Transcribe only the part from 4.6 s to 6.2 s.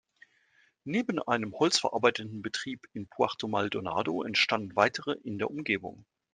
weitere in der Umgebung.